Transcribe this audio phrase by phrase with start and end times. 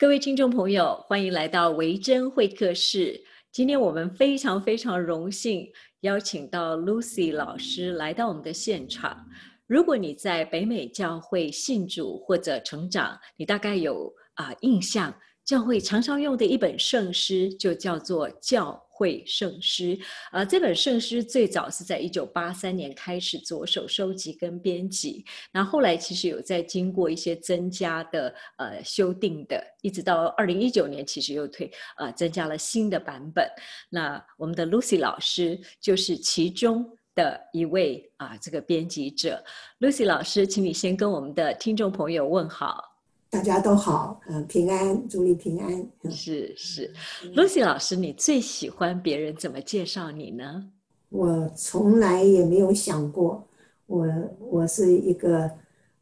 [0.00, 3.20] 各位听众朋友，欢迎来到维珍会客室。
[3.50, 5.66] 今天我们非常非常荣幸
[6.02, 9.26] 邀请到 Lucy 老师来到我们的现场。
[9.66, 15.12] 如果你在北美教会信主或者成长，你大概有啊印象，
[15.44, 18.80] 教会常常用的一本圣诗就叫做教。
[18.98, 19.96] 会圣诗，
[20.32, 33.48] 呃，这本圣诗最早是在一九八三年开始着手收集跟编辑，那后来其实有在经过一些增加的呃修订的，一直到二零一九年，其实又推呃增加了新的版本。
[33.88, 36.84] 那我们的 Lucy 老师就是其中
[37.14, 39.40] 的一位啊这个编辑者
[39.78, 42.87] ，Lucy 老师，请你先跟我们的听众朋友问好。
[43.30, 45.86] 大家都好，嗯，平安，祝你平安。
[46.10, 46.90] 是是
[47.34, 50.70] ，Lucy 老师，你最喜欢别人怎么介绍你呢？
[51.10, 53.46] 我从来也没有想过，
[53.86, 54.06] 我
[54.40, 55.50] 我是一个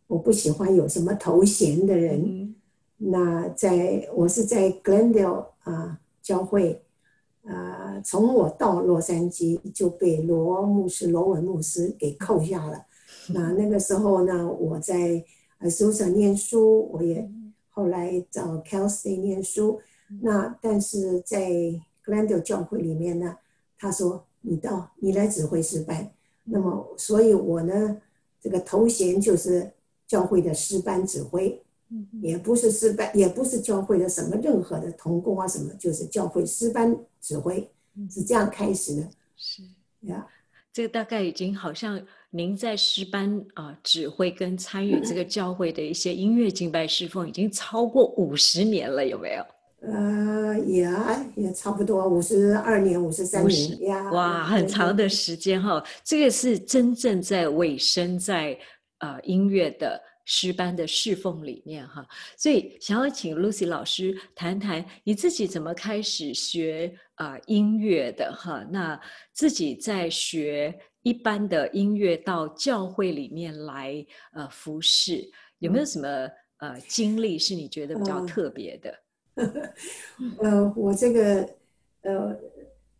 [0.06, 2.54] 我不喜欢有什么头衔的人。
[2.96, 6.80] 那在我是在 Glendale 啊教会，
[7.42, 12.86] 啊，从我到洛杉矶就被罗牧师罗文牧师给扣下了。
[13.34, 15.24] 那那个时候呢，我在。
[15.58, 17.26] 呃，苏省念书，我也
[17.70, 19.80] 后来找 Kelsey 念书。
[20.20, 21.50] 那但是在
[22.04, 23.38] Glendale 教会里面呢，
[23.78, 26.12] 他说你到你来指挥诗班，
[26.44, 28.00] 那么所以我呢，
[28.38, 29.72] 这个头衔就是
[30.06, 31.62] 教会的诗班指挥，
[32.20, 37.70] 也不是诗班，也不是教会的什么任何的童工啊什么，就是教会诗班指挥，
[38.10, 39.08] 是这样开始的。
[39.36, 39.62] 是
[40.02, 40.26] 呀，
[40.70, 42.06] 这个大概已经好像。
[42.36, 49.46] 您在诗班啊指挥跟参与这个 教会的一些音乐敬拜侍奉，已经超过五十年了，有没有？
[49.80, 50.86] 呃，也
[51.34, 54.10] 也差不多五十二年、五十三年呀。
[54.10, 55.82] 哇，很长的时间哈！
[56.04, 58.58] 这个是真正在尾声在
[58.98, 62.04] 呃音乐的诗班的侍奉里面哈。
[62.36, 68.62] 所以想要请 Lucy 老师谈谈你自己怎么开始学啊音乐的哈？
[68.70, 69.00] 那
[69.32, 70.78] 自己在学。
[71.06, 76.08] 一般的音乐到教会里面来，呃，服侍有没有什么
[76.56, 78.92] 呃经历是你觉得比较特别的？
[80.42, 81.48] 呃，我这个，
[82.00, 82.36] 呃，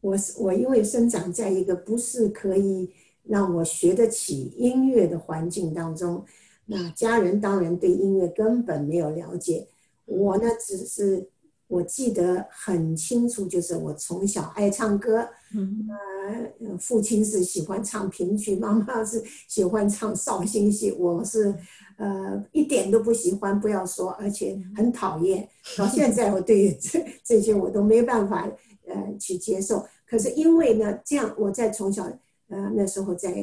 [0.00, 2.92] 我是我因为生长在一个不是可以
[3.24, 6.24] 让我学得起音乐的环境当中，
[6.66, 9.66] 那家人当然对音乐根本没有了解，
[10.04, 11.28] 我呢只是。
[11.68, 21.52] 我记得很清楚，就是我从小爱唱歌，呃，父亲是喜欢唱评剧，妈妈是喜欢唱绍兴戏，我是
[21.96, 25.48] 呃一点都不喜欢，不要说，而且很讨厌。
[25.76, 28.48] 到现在，我对这 这些我都没办法
[28.86, 29.84] 呃去接受。
[30.08, 32.04] 可是因为呢，这样我在从小
[32.48, 33.34] 呃那时候在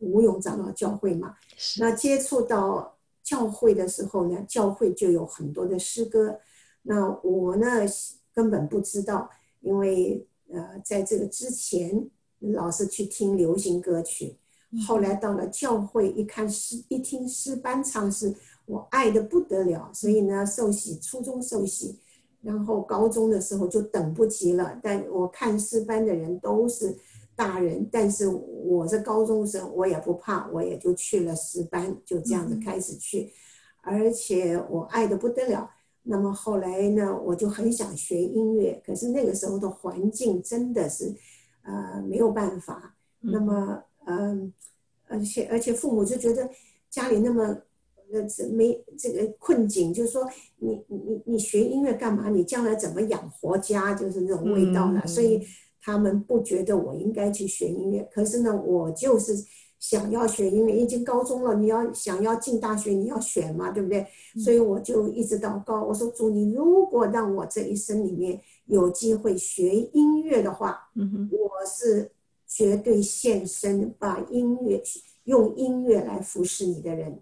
[0.00, 1.34] 吴永长老教会嘛，
[1.78, 6.38] 那接触到教会的时候呢，教会就有很多的诗歌。
[6.82, 7.66] 那我呢，
[8.32, 9.28] 根本不知道，
[9.60, 12.08] 因为呃，在这个之前
[12.38, 14.36] 老是去听流行歌曲，
[14.86, 18.34] 后来到了教会一看诗，一听诗班唱诗，
[18.66, 21.98] 我爱的不得了，所以呢，受洗初中受洗，
[22.40, 24.80] 然后高中的时候就等不及了。
[24.82, 26.96] 但我看诗班的人都是
[27.36, 33.30] 大人，但是我是高中生，我也不怕，我也就去了诗班，就这样子开始去，
[33.82, 35.70] 而且我爱的不得了。
[36.10, 41.14] 那么后来呢，我就很想学音乐，可是那个时候的环境真的是，
[41.62, 42.96] 呃，没有办法。
[43.20, 44.52] 那么，嗯，
[45.06, 46.50] 而且而且父母就觉得
[46.90, 47.44] 家里那么，
[48.12, 50.28] 呃，没这个困境，就是说
[50.58, 52.28] 你你你学音乐干嘛？
[52.28, 53.94] 你将来怎么养活家？
[53.94, 55.06] 就是那种味道了。
[55.06, 55.46] 所以
[55.80, 58.02] 他们不觉得我应该去学音乐。
[58.12, 59.32] 可是呢，我就是。
[59.80, 64.06] 想要学音乐，已经高中了，你要想要进大学，你要选嘛，对不对？
[64.36, 72.12] 所以我就一直祷告，我说主，你如果让我这一生里面有机会学音乐的话，我是
[72.46, 74.82] 绝对献身，把音乐
[75.24, 77.18] 用音乐来服侍你的人。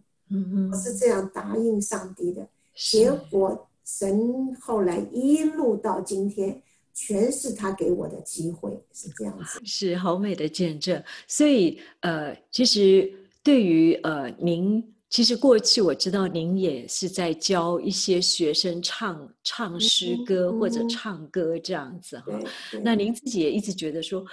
[0.73, 2.47] 我是这样答应上帝的。
[2.75, 6.61] 结果神后来一路到今天。
[7.01, 11.01] 全是他给我的机会，是这样子，是好美的见证。
[11.29, 13.09] 所以，呃，其实
[13.45, 22.27] 对于呃您，其实过去我知道您也是在教一些学生唱唱诗歌或者唱歌这样子哈。
[22.83, 24.25] 那您自己也一直觉得说，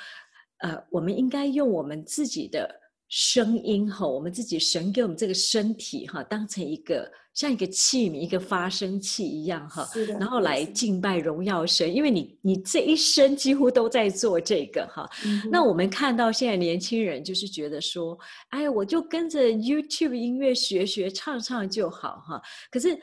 [0.57, 2.81] 呃，我们应该用我们自己的。
[3.07, 9.87] 声音哈，我们自己神给我们这个身体哈，当成一个像一个器皿、一个发声器一样哈，
[10.19, 11.93] 然后来敬拜荣耀神。
[11.93, 15.07] 因为你你这一生几乎都在做这个哈。
[15.51, 18.17] 那我们看到现在年轻人就是觉得说，
[18.49, 22.41] 哎，我就跟着 YouTube 音乐学学唱唱就好哈。
[22.71, 22.97] 可是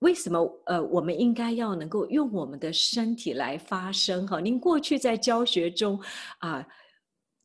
[0.00, 4.26] 为什么呃，我们应该要能够用我们的身体来发声？
[4.26, 5.98] 哈，您过去在教学中
[6.40, 6.66] 啊，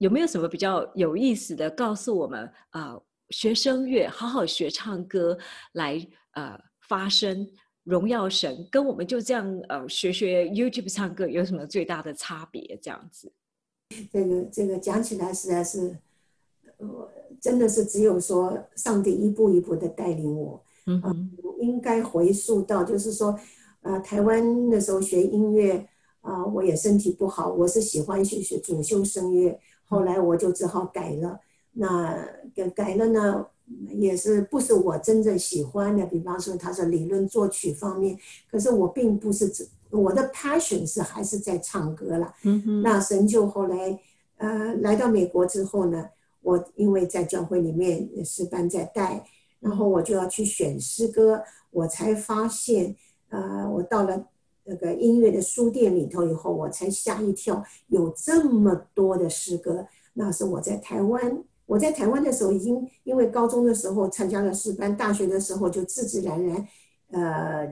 [0.02, 3.00] 有没有什么比较有意思的告诉我们啊？
[3.30, 5.38] 学声乐，好好学唱歌，
[5.74, 6.60] 来呃
[6.90, 7.48] 发声，
[7.84, 12.78] 荣耀神，跟我们就这样呃学学 YouTube 唱歌有什么最大的差别？
[12.82, 13.32] 这样子，
[14.12, 15.96] 这个这个讲起来实在是，
[16.80, 17.10] 呃，
[17.40, 20.62] 真的是只有说上帝一步一步的带领我。
[20.88, 23.40] 嗯，应该回溯到就是说，
[23.82, 25.88] 呃，台湾那时候学音乐
[26.20, 29.58] 啊，我也身体不好，我是喜欢学学主修声乐，
[29.92, 31.40] 后来我就只好改了。
[31.74, 32.18] 那
[32.56, 33.46] 改改了呢，
[33.90, 36.06] 也是不是我真正喜欢的。
[36.06, 38.18] 比方说，他说理论作曲方面，
[38.50, 42.34] 可是我并不是只我的 passion 是还是在唱歌了。
[42.44, 42.82] 嗯哼。
[42.82, 44.00] 那神就后来，
[44.38, 46.10] 呃，来到美国之后呢，
[46.42, 49.26] 我因为在教会里面诗班在带，
[49.60, 52.96] 然后我就要去选诗歌，我才发现，
[53.30, 54.26] 呃，我到了
[54.64, 59.88] 那个音乐的书店里头以后，我才吓一跳，有这么多的诗歌。
[60.14, 61.44] 那是我在台湾。
[61.68, 66.68] 我在台湾的时候，已经因为高中的时候参加了诗班，大学的时候就自自然然，
[67.12, 67.66] 呃，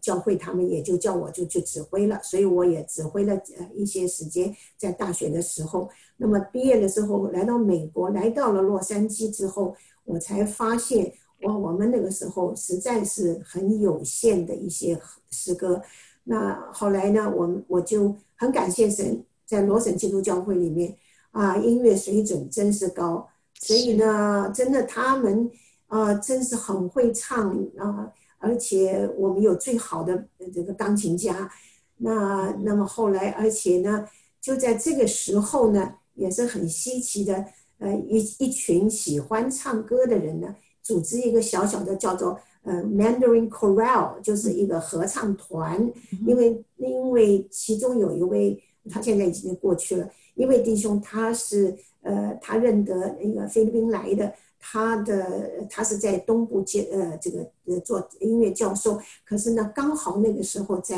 [0.00, 5.90] 教会他们也就叫我就去指挥了，所以我也指挥了呃一些时间在大学的时候。
[6.16, 15.00] 那么毕业的时候来到美国，来到了洛杉矶之后，我才发现哇，我们那个时候实在是很有限的一些
[15.32, 15.82] 诗歌。
[16.24, 20.96] 那后来呢，我我就很感谢神，在罗省基督教会里面
[21.32, 23.28] 啊，音乐水准真是高。
[23.54, 25.50] 所以呢，真的他们
[25.88, 31.50] 啊，真是很会唱啊，而且我们有最好的这个钢琴家。
[31.96, 34.06] 那那么后来，而且呢，
[34.40, 37.44] 就在这个时候呢，也是很稀奇的，
[37.78, 45.92] 呃，一一群喜欢唱歌的人呢，组织一个小小的叫做呃 Mandarin Chorale，就是一个合唱团。
[46.26, 51.76] 因为因为其中有一位，他现在已经过去了，一位弟兄他是。
[52.02, 60.96] 呃，他认得那个菲律宾来的，他的他是在东部接呃这个呃做音乐教授，可是呢，刚好那个时候在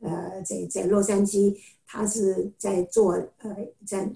[0.00, 1.56] 呃在在洛杉矶，
[1.86, 3.56] 他是在做呃
[3.86, 4.10] 在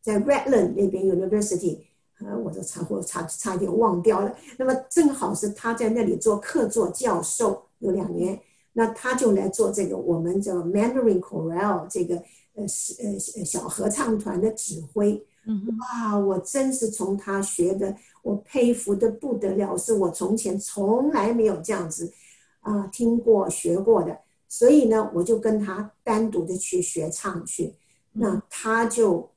[0.00, 1.80] 在 Redland 那边 University，
[2.20, 4.34] 呃，我都差或差差一点忘掉了。
[4.58, 8.40] 那么正好是他在那里做客座教授有两年，
[8.72, 12.22] 那他就来做这个我们叫 Mandarin Chorale 这个。
[12.58, 15.22] 呃，是呃小合唱团的指挥，
[15.78, 22.10] 哇，我真是从他学的，我佩服的不得了，是我从前从来没有这样子
[22.60, 27.74] 啊听过学过的，所以呢，我就跟他单独的去学唱去，
[28.12, 29.28] 那他就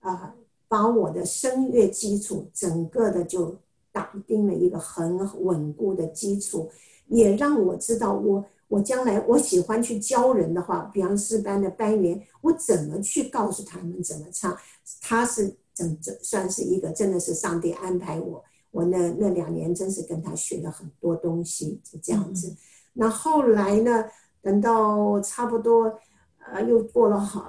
[0.00, 0.34] 啊
[0.68, 3.56] 把我的声乐基础整个的就
[3.90, 6.70] 打定了一个很稳固的基础，
[7.06, 8.44] 也让我知道我。
[8.68, 14.54] 我将来我喜欢去教人的话，比方诗班的班员，我怎么去告诉他们怎么唱？
[15.00, 18.44] 他是整整算是一个，真的是上帝安排我。
[18.70, 22.54] 我那那两年真是跟他学了很多东西，就这样子。
[22.92, 24.04] 那后来呢？
[24.40, 25.98] 等到差不多，
[26.52, 27.44] 呃，又过了好，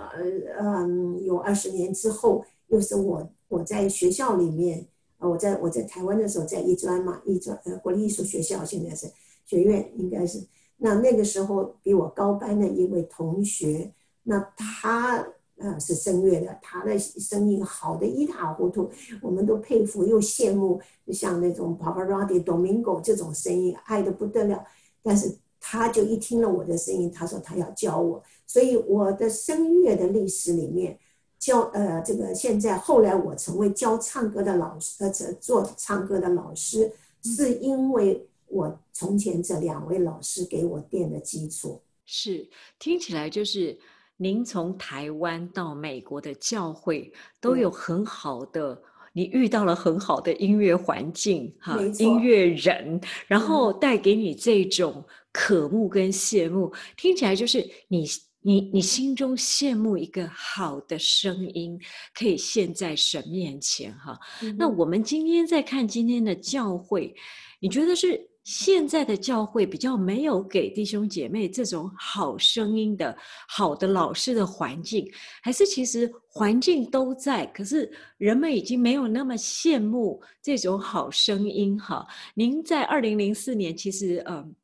[0.60, 4.88] 嗯，有二十年之后，又是我我在学校里面，
[5.20, 9.06] 呃，我在我在台湾的时候，在艺专嘛，艺专呃国立艺术学校，现在是
[9.46, 10.44] 学院，应该是。
[10.78, 13.92] 那那个时候比我高班的一位同学，
[14.24, 18.90] 那他呃是声乐的，他的声音好的一塌糊涂，
[19.22, 20.80] 我们都佩服又羡慕，
[21.12, 24.64] 像那种 Pavarotti、Domingo 这种声音，爱的不得了。
[25.02, 30.98] 但是他就一听了我的声音，他说他要教我，所以我的声乐的历史里面
[31.40, 36.92] 教呃这个现在后来我成为教唱歌的老师，呃做唱歌的老师，
[37.24, 38.24] 是因为。
[38.52, 43.78] 我从前这两位老师给我垫的基础是听起来就是
[44.18, 48.82] 您从台湾到美国的教会都有很好的，
[49.14, 58.04] 你遇到了很好的音乐环境哈，音乐人，然后带给你这种渴慕跟羡慕，听起来就是你
[58.42, 61.80] 你你心中羡慕一个好的声音
[62.14, 64.20] 可以现在神面前哈。
[64.58, 67.14] 那我们今天在看今天的教会，
[67.60, 68.28] 你觉得是？
[68.46, 73.16] 现在的教会比较没有给弟兄姐妹这种好声音的
[73.48, 75.08] 好的老师的环境，
[75.44, 82.04] 还是其实环境都在，可是人们已经没有那么羡慕这种好声音哈。
[82.34, 84.56] 您在二零零四年其实嗯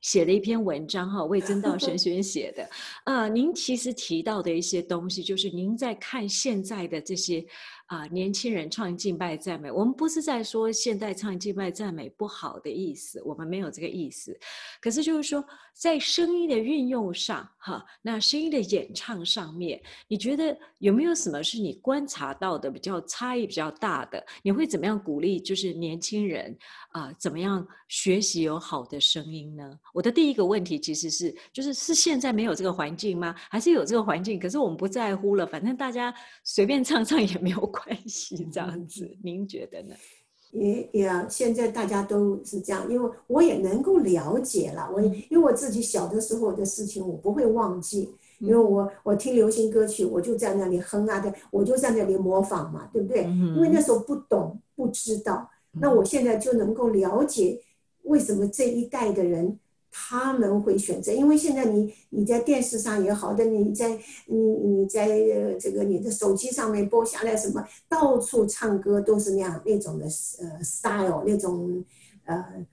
[0.00, 2.68] 写了一篇文章哈，为曾道神 学院写的，
[3.04, 7.44] 呃，您其实提到的一些东西，就是您在看现在的这些
[7.90, 14.38] 啊，年轻人唱敬拜赞美，我们不是在说现在唱敬拜赞美不好的意思，我们没有这个意思。
[14.80, 15.44] 可是就是说，
[15.74, 24.24] 在声音的运用上，哈，那声音的演唱上面，你觉得有没有什么是你观察到的比较差异比较大的？
[24.40, 26.56] 你会怎么样鼓励就是年轻人
[26.92, 29.76] 啊，怎么样学习有好的声音呢？
[29.92, 33.34] 我的第一个问题其实是，就是是现在没有这个环境吗？
[33.50, 37.96] 还是有这个环境，可是我们不在乎了，反正大家随便唱唱也没有关。
[37.96, 39.94] 关系这样子，您觉得呢？
[40.52, 44.90] 也也，现在大家都是这样，因为我也能够了解了。
[44.92, 48.10] 我因为我自己小的时候的事情，我不会忘记。
[48.40, 53.24] 因为我我听流行歌曲，我就在那里哼啊的，我就在那里模仿嘛，对不对？
[53.24, 57.60] 因为那时候不懂不知道，那我现在就能够了解
[58.04, 59.58] 为什么这一代的人。
[59.92, 65.08] 他们会选择，因为现在你你在电视上也好的，你在你你在
[65.58, 71.84] 这个你的手机上面播下来什么，到处唱歌都是那样那种的呃 style 那种
[72.24, 72.64] 呃，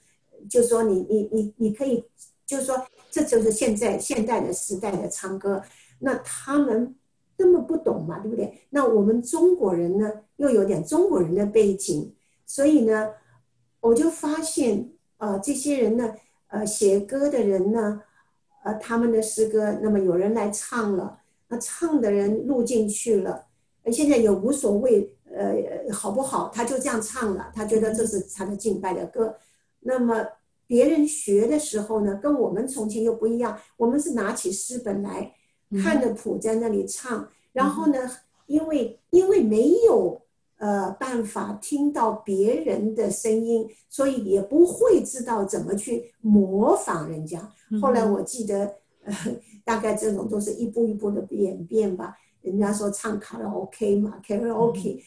[0.48, 2.04] 就说你你你你可以，
[2.46, 5.64] 就说这就是现在现代的时代的唱歌，
[6.00, 6.96] 那他们
[7.36, 8.62] 根本不懂嘛，对不对？
[8.70, 12.14] 那我们中国人呢，又有点中国人的背景，
[12.46, 13.10] 所以呢，
[13.80, 16.14] 我就发现呃这些人呢。
[16.50, 18.02] 呃，写歌的人呢，
[18.64, 23.46] 呃，他们的诗歌，那么有人来唱了，那唱的人录进去了，
[23.92, 26.50] 现在也无所谓，呃，好不好？
[26.54, 29.36] 他就这样唱了，他觉得这是他的敬拜的歌。
[29.82, 30.26] 那么
[30.66, 35.34] 别人学的时候呢，跟我们从前又不一样，我们是拿起诗本来
[35.84, 38.10] 看着谱在那里唱，然后呢，
[38.46, 40.22] 因为因为没有。
[40.58, 47.52] 呃，办法听到别人的声音，所以也不会知道怎么去模仿人家。
[47.82, 49.14] 后来我记得，呃，
[49.64, 52.18] 大概这种都是一步一步的演变吧。
[52.42, 55.04] 人家说唱卡拉 OK 嘛，卡拉 OK，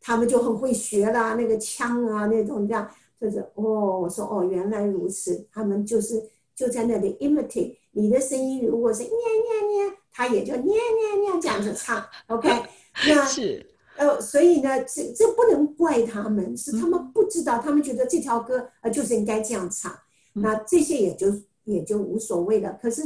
[0.00, 2.88] 他们就很会学啦，那个腔啊那种这样，
[3.20, 6.24] 就是哦，我说哦，原来如此，他们就是
[6.54, 12.48] 就在那里 imitate 你的声音，如果是 念念念，他也就 念念念这样子唱，OK，
[13.06, 13.75] 那是。
[13.96, 19.92] 呃，所以呢，这这不能怪他们，是他们不知道，他们觉得这条歌呃就是应该这样唱，
[20.34, 21.32] 那这些也就
[21.64, 22.78] 也就无所谓了。
[22.80, 23.02] 可是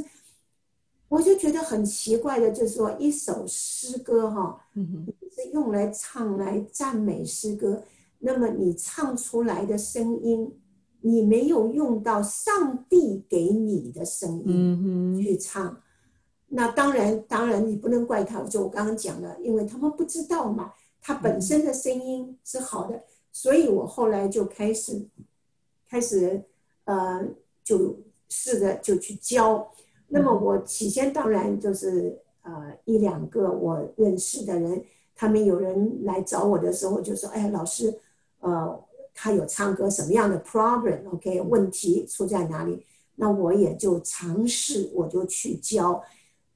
[1.08, 7.82] 我就觉得很奇怪的，就是说一首诗歌哈，是用来唱来赞美诗歌，
[8.18, 10.52] 那么你唱出来的声音，
[11.00, 15.80] 你没有用到上帝给你的声音去唱，
[16.48, 20.72] 那当然当然你不能怪他，就我刚刚讲的，因为他们不知道嘛。
[21.02, 23.02] 他本身的声音是好的，
[23.32, 25.08] 所以我后来就开始，
[25.88, 26.42] 开始，
[26.84, 27.26] 呃，
[27.64, 27.96] 就
[28.28, 29.72] 试着就去教。
[30.08, 37.98] 那么我起先当然就是呃一两个我认识的人，他们有人来找我的时候就说：“哎，老师，
[38.40, 42.84] 呃，他有唱歌什么样的 problem？OK，问题出在哪里？”
[43.16, 46.02] 那我也就尝试，我就去教。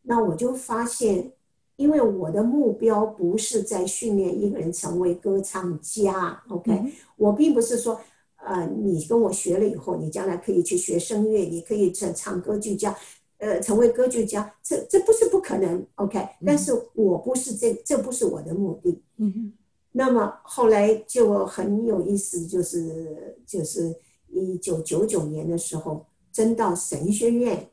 [0.03, 1.33] 那我就发现。
[1.77, 6.93] 因为我的目标不是在训练一个人成为歌唱家，OK？
[7.17, 8.01] 我并不是说，
[8.37, 12.97] 呃，你跟我学了以后，你将来可以去学声乐，你可以成唱歌剧家，
[13.39, 16.25] 呃，成为歌剧家，这这不是不可能，OK？
[16.47, 19.03] 但是我不是这，这不是我的目的。
[19.17, 19.53] 嗯哼。
[19.91, 23.93] 那么后来就很有意思，就是就是
[24.29, 27.69] 一九九九年的时候，真到神学院，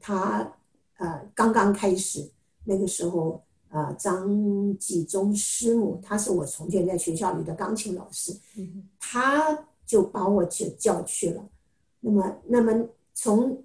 [0.00, 0.52] 他
[0.98, 2.28] 呃刚刚开始。
[2.66, 8.36] 那个时候，呃，张继忠师母，他是我从前在学校里的钢琴老师，
[8.98, 11.48] 他就把我就叫去了。
[12.00, 13.64] 那么，那么从，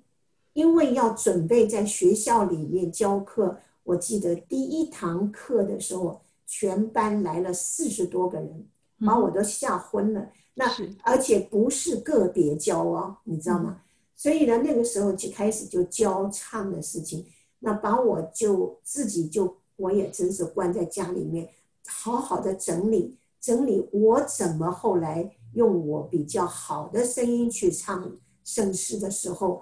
[0.53, 8.67] 因为要准备在学校里面教课，我记得第一堂课的时候，全班来了四十多个人，
[9.05, 10.29] 把我都吓昏了。
[10.53, 10.70] 那
[11.03, 13.81] 而且不是个别教哦，你知道吗？
[14.15, 17.25] 所以呢，那个时候就开始就教唱的事情。
[17.63, 21.48] 那把我就自己就我也真是关在家里面，
[21.88, 29.62] 好好的整理整理我怎么后来用我比较好的声音去唱圣诗的时候，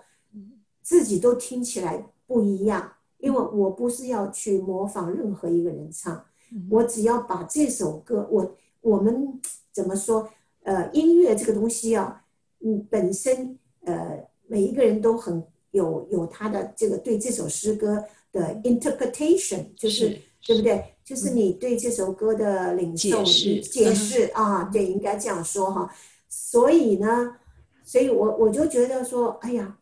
[0.81, 2.93] 自己都听起来不一样。
[3.17, 6.23] 因为我不是要去模仿任何一个人唱，
[6.69, 9.37] 我只要把这首歌，我我们
[9.73, 10.29] 怎么说？
[10.63, 12.23] 呃，音乐这个东西啊，
[12.61, 15.45] 嗯，本身呃每一个人都很。
[15.71, 20.95] 有有他的这个对这首诗歌的 interpretation，就是对不对？
[21.03, 25.91] 就是你对这首歌的领受解释啊，对，应该这样说哈。
[26.27, 27.35] 所以呢，
[27.83, 29.77] 所以我我就觉得说，哎呀，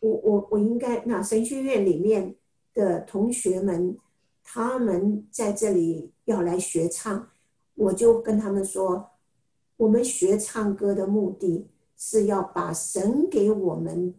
[0.00, 2.34] 我我我应该那神学院里面
[2.74, 3.96] 的同学们，
[4.42, 7.28] 他们在这里要来学唱，
[7.76, 9.10] 我就跟他们说，
[9.76, 14.12] 我们学唱歌的目的是要把神给我们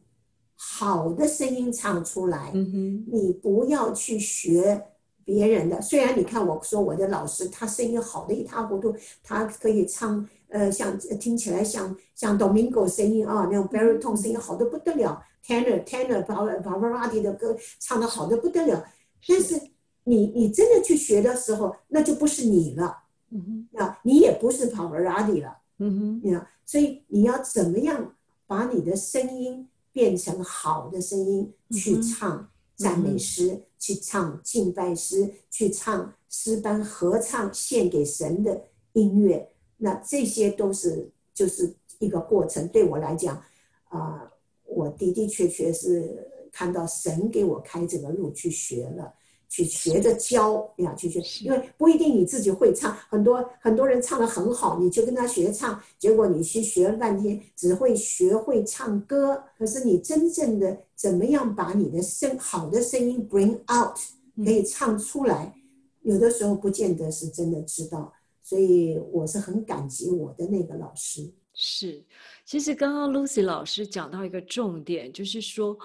[0.66, 2.52] 好的声音唱出来。
[2.54, 4.82] 嗯哼，你不要去学
[5.26, 5.82] 别人的。
[5.82, 18.86] 虽然你看我说我的老师他声音好的一塌糊涂，他可以唱呃像听起来像像 Domingo 声音啊那种 baritone 声音好的不得了，tenor tenor Pavarotti 的歌唱的好的不得了，
[19.28, 19.60] 但是
[20.06, 23.04] 你你真的去学的时候，那就不是你了。
[23.32, 28.16] 嗯哼，啊，你也不是 Pavarotti 了，嗯哼，你知道，所以你要怎么样
[28.48, 42.68] 把你的声音变成好的声音去唱赞美诗，去唱敬拜诗，去唱诗班合唱献给神的音乐，那这些都是就是一个过程。
[42.68, 43.42] 对我来讲，
[43.86, 44.32] 啊，
[44.66, 49.14] 我的的确确是看到神给我开这个路去学了。
[49.54, 63.96] 去学着教呀，去学，因为不一定你自己会唱，很多很多人唱的很好，你就跟他学唱，结果你去学了半天，只会学会唱歌，可是你真正的怎么样把你的声好的声音 bring out，
[64.44, 65.54] 可以唱出来，
[66.02, 71.32] 有的时候不见得是真的知道，所以我是很感激我的那个老师。
[71.54, 72.04] 是，
[72.44, 75.78] 其实刚刚 Lucy 老师讲到一个重点，就是说。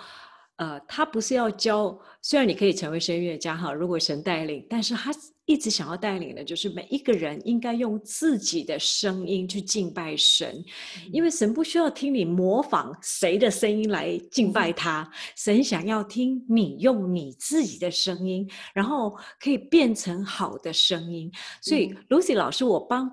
[0.59, 5.13] 呃，他不是要教，虽然你可以成为声乐家哈，如果神带领，但是他
[5.45, 10.63] 一直想要带领的，就是每一个人应该用自己的声音去敬拜神，
[11.13, 21.31] 因为神不需要听你模仿谁的声音来敬拜他，神想要听你用你自己的声音，然后可以变成好的声音。
[21.63, 23.09] 所以，Lucy 老师，我帮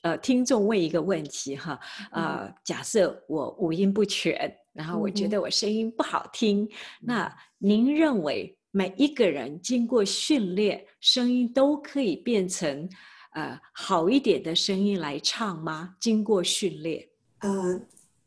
[0.00, 1.78] 呃听众问一个问题哈，
[2.10, 4.50] 呃，假设我五音不全。
[4.76, 6.68] 然后我觉得我声音不好听，
[7.00, 12.88] 那您认为每一个人经过训练，声音都可以变成
[13.32, 15.96] 呃好一点的声音来唱吗？
[15.98, 17.80] 经过训练，呃，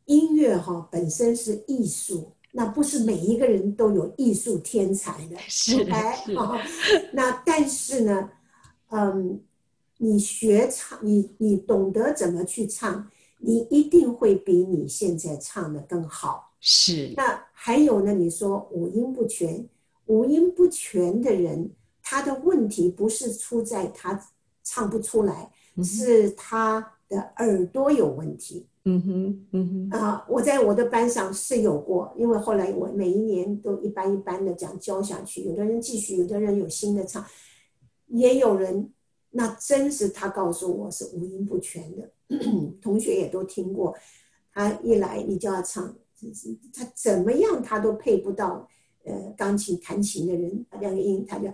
[0.05, 6.33] 音乐哈本身是艺术，那不是每一个人都有艺术天才的，是是。
[7.13, 8.29] 那但是呢，
[8.89, 9.39] 嗯，
[9.97, 13.07] 你学唱，你你懂得怎么去唱。
[13.41, 16.48] 你一定会比你现在唱的更好。
[16.59, 17.13] 是。
[17.15, 18.13] 那还有呢？
[18.13, 19.67] 你说五音不全，
[20.05, 24.27] 五音不全的人，他的问题不是出在他
[24.63, 25.51] 唱不出来，
[25.83, 28.67] 是他的耳朵有问题。
[28.85, 29.99] 嗯哼，嗯哼。
[29.99, 37.23] 啊，我在我的班上是有过，因为后来我每一年都一般一般的讲教下去，有的人继续，有的人有新的唱，
[38.07, 38.91] 也有人，
[39.31, 42.09] 那真是他告诉我是五音不全的。
[42.81, 43.95] 同学也都听过，
[44.53, 45.93] 他一来你就要唱，
[46.73, 48.67] 他怎么样他都配不到，
[49.03, 51.47] 呃，钢琴弹琴的人两个音，他就，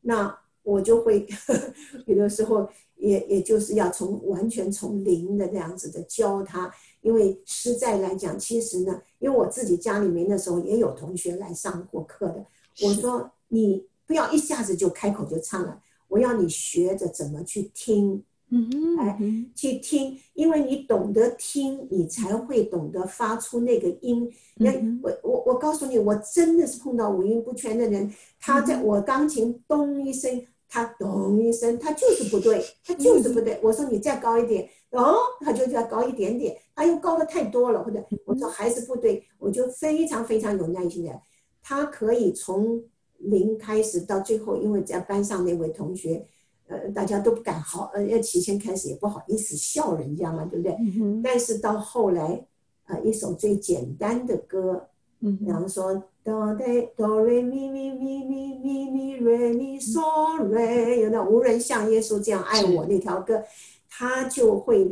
[0.00, 1.26] 那我就会
[2.06, 12.46] 有的时候也也就是要从完全从零的这样子的教他，因为实在来讲，其实呢，因为我自己家里面那时候也有同学来上过课的，
[12.82, 18.22] 我说你不要一下子就开口就唱了，我要你学着怎么去听。
[18.54, 19.18] 嗯，来，
[19.54, 24.30] 去听，因为你懂得听，你才会懂得发出那个音。
[24.56, 24.70] 那
[25.02, 33.58] 我我我告诉你，我真的是碰到五音不全的人，他在我钢琴咚一声，他咚一声，他就是不对，他就是不对。
[33.62, 41.22] 我说你再高一点，哦，他就要高一点点，他又高的太多了，或者我说还是不对，我就非常非常有耐心的，
[41.62, 42.84] 他可以从
[43.16, 46.26] 零开始到最后，因为在班上那位同学。
[46.72, 50.74] 呃，大家都不敢好，呃，要提前开始也不好意思笑人家嘛，对不对？
[51.22, 52.46] 但是到后来，
[52.86, 54.88] 呃，一首最简单的歌，
[55.20, 63.42] 嗯，然后说哆来哆来咪咪咪咪咪咪瑞咪嗦瑞，有那无人像耶稣这样爱我那条歌，
[63.90, 64.88] 他就会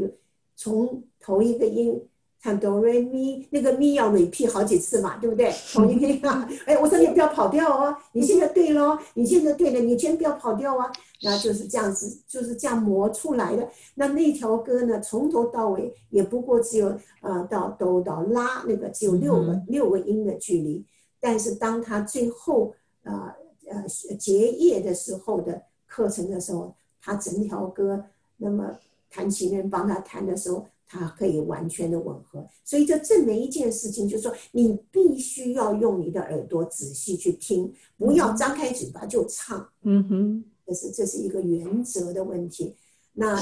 [0.55, 2.03] 从头一个音。
[2.43, 5.53] 唱哆瑞咪，那个咪要 repeat 好几次嘛，对不对？
[5.75, 10.91] 同一个啊，哎，我说你不要跑调哦，你现在对喽，你现在对了，你先不要跑调啊。
[11.23, 13.69] 那就是这样子，就是这样磨出来的。
[13.95, 20.85] 那那条歌呢，从头到尾也不过只有呃到哆到拉那个只有六个六个音的距离，
[21.21, 23.33] 但是当他最后呃
[23.67, 23.87] 呃
[24.19, 28.05] 结业的时候的课程的时候，他整条歌
[28.37, 28.79] 那么
[29.11, 30.67] 弹琴人帮他弹的时候。
[30.93, 39.65] 它可以完全的吻合，所以这证明一件事情，就是说你必须要用你的耳朵仔细去听，不要张开嘴巴就唱。
[39.83, 42.77] 嗯哼，这是这是一个原则的问题。
[43.13, 43.35] 那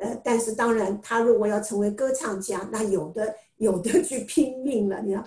[0.00, 5.24] 呃，但是当然，他如果要成为歌唱家，那有的有的去拼命了，你知道，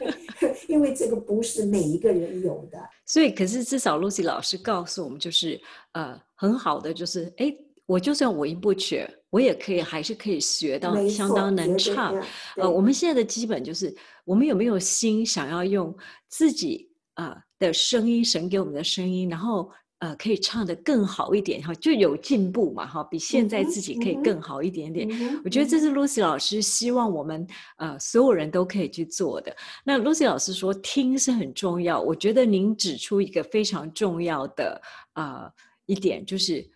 [0.68, 2.78] 因为这个不是每一个人有的。
[3.04, 5.60] 所以，可是至少 Lucy 老师告诉我们，就是
[5.92, 7.54] 呃，很好的，就是哎。
[7.88, 12.12] 我就算我音不全，我也可以还是可以学到相当能唱。
[12.16, 12.22] 嗯
[12.56, 15.96] 呃，我们现在的基本就是，我们有没有心想要用
[16.28, 25.08] 自己啊、呃的声音，神给我们的声音，然后呃可以唱得更好一点哈，就有进步嘛哈，比现在自己可以更好一点点。
[25.44, 27.46] 我觉得这是 Lucy 老师希望我们
[27.78, 29.56] 呃所有人都可以去做的。
[29.84, 34.80] 那 Lucy 老师说听是很重要，我觉得您指出一个非常重要的
[35.14, 35.50] 呃
[35.86, 36.68] 一点，就是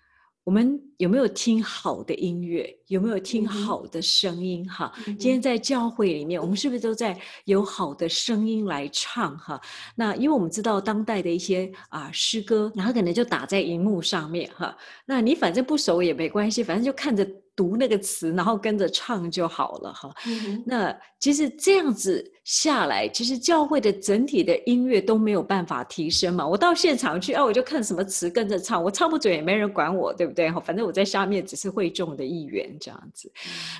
[0.44, 4.92] 我们有没有听好的音乐，有没有听好的声音哈？
[5.06, 9.60] 嗯今天在教会里面，我们是不是都在有好的声音来唱哈？
[9.94, 14.76] 那因为我们知道当代的一些啊、诗歌，然后可能就打在荧幕上面哈。
[15.06, 17.24] 那你反正不熟也没关系，反正就看着
[17.54, 20.12] 读那个词，然后跟着唱就好了哈。
[20.26, 26.48] 嗯那其实这样子下来，其实教会的整体的音乐都没有办法提升嘛。
[26.48, 30.50] 我到现场去，啊，我就看什么词跟着唱，我唱不准也没人管我，对不对？
[30.50, 33.30] 哈，反正我在下面只是会众的一员这样子。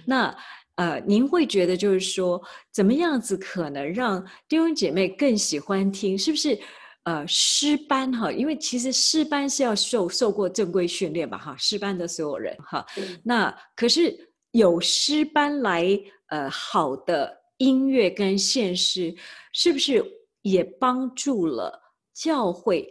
[0.05, 0.37] 那
[0.77, 6.17] 呃，您会觉得就是说，怎么样子可能让弟兄姐妹更喜欢听？
[6.17, 6.57] 是不是？
[7.05, 12.85] 呃，诗班哈，因为其实诗班是要受受过正规训练吧哈，诗班的所有人哈，
[13.25, 14.15] 那可是
[14.51, 19.15] 有诗班来，呃，好的音乐跟现实，
[19.55, 20.05] 是不是
[20.43, 21.81] 也帮助了
[22.13, 22.87] 教会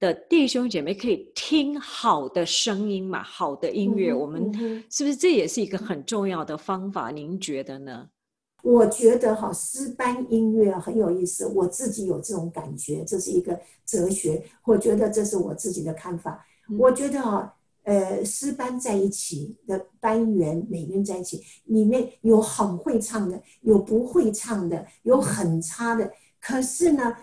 [0.00, 3.22] 的弟兄姐妹可以听好的声音嘛？
[3.22, 4.52] 好的音乐，嗯我们
[4.90, 7.10] 是不是这也是一个很重要的方法？
[7.10, 8.08] 您觉得呢？
[8.62, 16.44] 我觉得哈，诗班音乐很有意思，我自己有这种感觉，这是一个哲学，我觉得这是我自己的看法。
[16.68, 26.12] 嗯我觉得哈，呃，诗班在一起的班员，每个人在一起，里面有很会唱的，有不会唱的，有很差的。
[26.40, 27.16] 可是呢，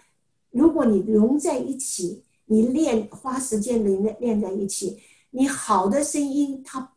[0.49, 4.99] 如果你融在一起，你练花时间练练在一起，
[5.31, 6.91] 你好的声音，它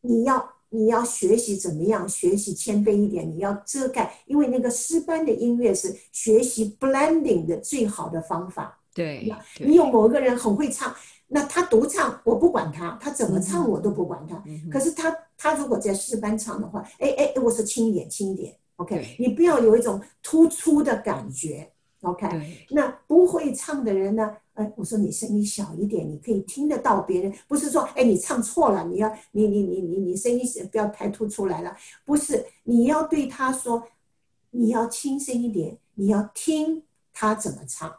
[0.00, 8.80] 你要你要学习怎么样学习谦卑一点，你要遮盖，因为那个诗班的音乐是学习 blending 的最好的方法。
[8.92, 10.92] 对，你有某个人很会唱，
[11.28, 14.42] 那他独唱我不管他，他怎么唱我都不管他。
[14.46, 21.70] 嗯可是他他如果在诗班唱的话，哎哎，我说轻一点，轻一点，OK，你不要有一种突出的感觉
[22.02, 22.66] ，OK。
[22.70, 24.36] 那不会唱的人呢？
[24.60, 33.82] 哎，我说你声音小一点，你可以听得到别人，不是说哎你唱错了，你要你你你你你声音不要太突出来了，不是，你要对他说，
[34.50, 37.90] 你要轻声一点，你要听他怎么唱，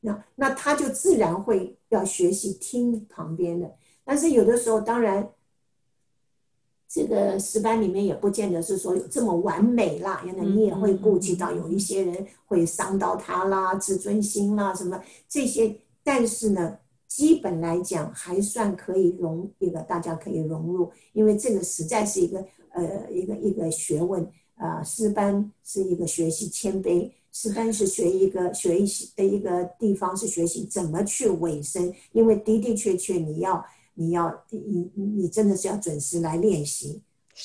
[0.00, 3.72] 那那他就自然会要学习听旁边的，
[4.04, 5.30] 但是有的时候当然。
[6.94, 24.82] 这个十班里面也不见得是说有这么完美啦，原来你也会顾及到有一些人会伤到他啦、自尊心啦什么这些，但是呢，基本来讲还算可以融一个，大家可以融入，因为这个实在是一个呃一个一个学问啊。
[24.82, 33.64] 师班是一个学习谦卑，师班是学一个学习的一个地方是学习怎么去尾声，因为的的确确你要。
[33.94, 37.02] 你要你你真的是要准时来练习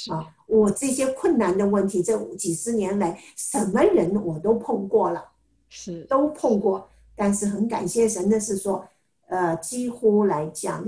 [0.09, 0.33] 啊！
[0.47, 5.25] 我这些困难的问题，这几十年来，什么人我都碰过了，
[5.67, 6.89] 是都碰过。
[7.17, 8.87] 但是很感谢神的是说，
[9.27, 10.87] 呃，几乎来讲，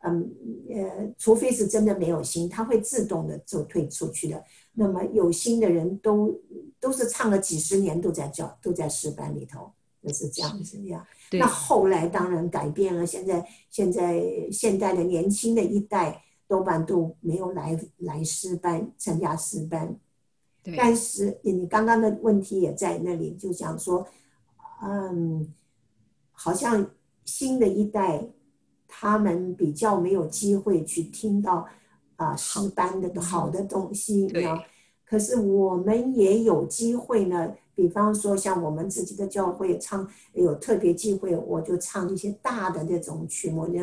[0.00, 0.30] 嗯
[0.74, 4.44] 呃，除非是真的没有心，他会自动的就退出去的。
[4.74, 6.36] 那么有心的人都
[6.80, 9.70] 都是唱了几十年，都在教都在诗班里头，
[10.02, 11.06] 就是这样子呀。
[11.32, 19.96] 那后来当然改变了，现在现在现代的年轻的一代多半都没有来来师班参加师班，
[20.76, 24.06] 但是你刚刚的问题也在那里，就讲说，
[24.82, 25.52] 嗯，
[26.40, 26.86] 好像
[27.24, 28.24] 新的一代
[28.86, 31.66] 他们比较没有机会去听到
[32.14, 34.46] 啊诗班的好的东西，对。
[35.04, 37.52] 可是我们也有机会呢。
[37.74, 43.80] 比方说，像我们自己的教会唱有特别机会，我就唱一些大的那种曲目，那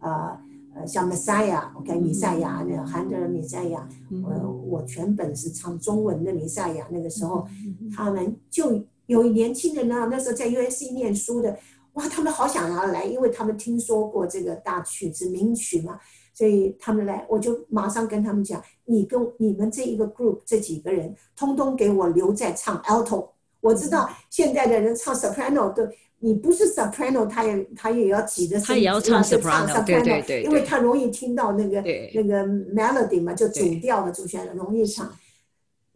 [0.00, 0.38] 呃
[0.74, 3.88] 呃，像《Messiah》，OK，弥赛亚，那韩德尔米赛亚，
[4.22, 6.86] 我我全本是唱中文的米赛亚。
[6.90, 7.48] 那个时候，
[7.96, 11.58] 他们就有年轻人呢，那时候在 USC 念书的，
[11.98, 15.98] 哇，他们好想要来，因为他们听说过这个大曲子名曲嘛，
[16.32, 23.28] 所以他们来，我就马上跟他们讲，你跟你们这一个 group 这几个人，通通给我留在唱 alto。
[23.60, 25.82] 我知道现在的人唱 soprano 都，
[26.20, 31.82] 你不是 soprano，他也他也要挤着他也要唱 soprano，对对对，因为他容易听到那个
[32.14, 35.12] 那个 melody 嘛，就主调的主旋律容易唱。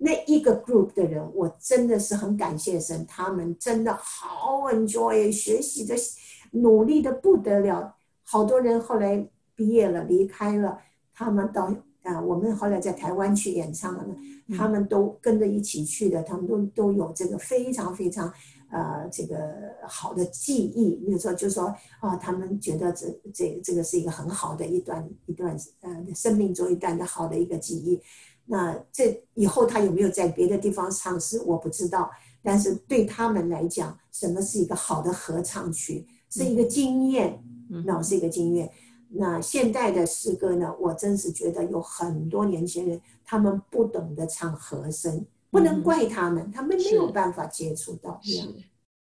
[0.05, 5.95] 那一个 group 的人，我真的是很感谢神，他们真的好 enjoy 学习的，
[6.51, 7.95] 努力的不得了。
[8.25, 10.77] 好多人后来毕业了，离开了。
[11.15, 14.05] 他们到啊，我们后来在台湾去演唱了，
[14.59, 18.33] 他们都跟着一起去的，他们都都有这个非常非常
[18.73, 19.37] 呃这个
[19.87, 20.97] 好的记忆。
[20.97, 28.03] 比如说，就说啊，他们觉得这这这个是一个很好的一段一段呃生命中一段的好的一个记忆。
[28.47, 32.11] 那这以后他有没有在别的地方唱诗，我不知道。
[32.43, 37.41] 但是对他们来讲，什么是一个好的合唱曲，是一个经验，
[37.87, 38.71] 那是一个经验。
[39.09, 48.19] 那现代的诗歌呢，我真是觉得有很多年轻人，他们不懂得唱和声，不能怪他们，他们没有办法接触到。
[48.23, 48.49] 是